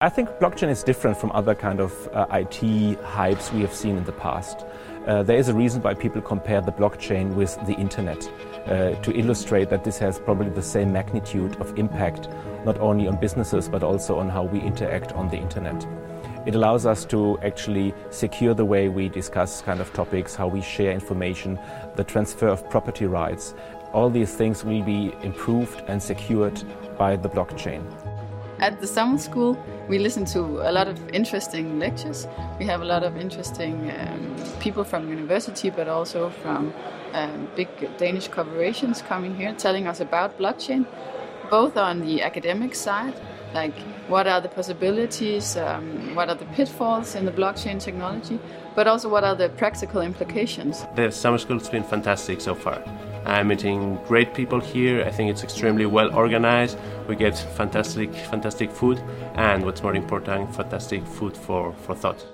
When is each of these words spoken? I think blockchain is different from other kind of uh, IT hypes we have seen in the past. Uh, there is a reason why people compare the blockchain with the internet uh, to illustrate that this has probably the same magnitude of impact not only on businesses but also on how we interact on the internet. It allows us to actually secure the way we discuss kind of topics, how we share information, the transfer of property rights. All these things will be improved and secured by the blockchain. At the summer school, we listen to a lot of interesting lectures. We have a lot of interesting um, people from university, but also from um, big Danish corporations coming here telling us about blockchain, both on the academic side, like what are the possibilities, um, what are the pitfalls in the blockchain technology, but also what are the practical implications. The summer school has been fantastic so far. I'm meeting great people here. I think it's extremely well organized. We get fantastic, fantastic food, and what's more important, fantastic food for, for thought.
I 0.00 0.08
think 0.08 0.28
blockchain 0.38 0.68
is 0.68 0.84
different 0.84 1.16
from 1.16 1.32
other 1.32 1.56
kind 1.56 1.80
of 1.80 1.92
uh, 2.12 2.26
IT 2.30 2.60
hypes 3.02 3.52
we 3.52 3.62
have 3.62 3.74
seen 3.74 3.96
in 3.96 4.04
the 4.04 4.12
past. 4.12 4.64
Uh, 5.08 5.24
there 5.24 5.36
is 5.36 5.48
a 5.48 5.54
reason 5.54 5.82
why 5.82 5.94
people 5.94 6.22
compare 6.22 6.60
the 6.60 6.70
blockchain 6.70 7.34
with 7.34 7.58
the 7.66 7.72
internet 7.72 8.30
uh, 8.68 8.94
to 9.02 9.12
illustrate 9.18 9.68
that 9.70 9.82
this 9.82 9.98
has 9.98 10.20
probably 10.20 10.50
the 10.50 10.62
same 10.62 10.92
magnitude 10.92 11.56
of 11.56 11.76
impact 11.76 12.28
not 12.64 12.78
only 12.78 13.08
on 13.08 13.16
businesses 13.16 13.68
but 13.68 13.82
also 13.82 14.20
on 14.20 14.28
how 14.28 14.44
we 14.44 14.60
interact 14.60 15.14
on 15.14 15.28
the 15.30 15.36
internet. 15.36 15.84
It 16.46 16.54
allows 16.54 16.86
us 16.86 17.04
to 17.06 17.36
actually 17.40 17.92
secure 18.10 18.54
the 18.54 18.64
way 18.64 18.88
we 18.88 19.08
discuss 19.08 19.62
kind 19.62 19.80
of 19.80 19.92
topics, 19.94 20.36
how 20.36 20.46
we 20.46 20.60
share 20.60 20.92
information, 20.92 21.58
the 21.96 22.04
transfer 22.04 22.46
of 22.46 22.70
property 22.70 23.06
rights. 23.06 23.52
All 23.92 24.10
these 24.10 24.32
things 24.32 24.62
will 24.62 24.84
be 24.84 25.12
improved 25.24 25.82
and 25.88 26.00
secured 26.00 26.62
by 26.96 27.16
the 27.16 27.28
blockchain. 27.28 27.82
At 28.60 28.80
the 28.80 28.88
summer 28.88 29.18
school, 29.18 29.56
we 29.88 30.00
listen 30.00 30.24
to 30.26 30.40
a 30.68 30.72
lot 30.72 30.88
of 30.88 30.98
interesting 31.10 31.78
lectures. 31.78 32.26
We 32.58 32.66
have 32.66 32.82
a 32.82 32.84
lot 32.84 33.04
of 33.04 33.16
interesting 33.16 33.92
um, 33.92 34.34
people 34.58 34.82
from 34.82 35.08
university, 35.08 35.70
but 35.70 35.86
also 35.86 36.30
from 36.30 36.74
um, 37.12 37.48
big 37.54 37.68
Danish 37.98 38.26
corporations 38.26 39.00
coming 39.00 39.36
here 39.36 39.54
telling 39.54 39.86
us 39.86 40.00
about 40.00 40.36
blockchain, 40.38 40.86
both 41.50 41.76
on 41.76 42.00
the 42.00 42.20
academic 42.22 42.74
side, 42.74 43.14
like 43.54 43.78
what 44.08 44.26
are 44.26 44.40
the 44.40 44.48
possibilities, 44.48 45.56
um, 45.56 46.16
what 46.16 46.28
are 46.28 46.34
the 46.34 46.46
pitfalls 46.46 47.14
in 47.14 47.24
the 47.24 47.32
blockchain 47.32 47.80
technology, 47.80 48.40
but 48.74 48.88
also 48.88 49.08
what 49.08 49.22
are 49.22 49.36
the 49.36 49.50
practical 49.50 50.00
implications. 50.00 50.84
The 50.96 51.12
summer 51.12 51.38
school 51.38 51.58
has 51.58 51.68
been 51.68 51.84
fantastic 51.84 52.40
so 52.40 52.56
far. 52.56 52.82
I'm 53.28 53.48
meeting 53.48 53.98
great 54.06 54.32
people 54.32 54.58
here. 54.58 55.04
I 55.04 55.10
think 55.10 55.30
it's 55.30 55.44
extremely 55.44 55.84
well 55.84 56.14
organized. 56.14 56.78
We 57.06 57.14
get 57.14 57.36
fantastic, 57.36 58.14
fantastic 58.14 58.70
food, 58.70 59.02
and 59.34 59.64
what's 59.66 59.82
more 59.82 59.94
important, 59.94 60.54
fantastic 60.56 61.06
food 61.06 61.36
for, 61.36 61.74
for 61.74 61.94
thought. 61.94 62.24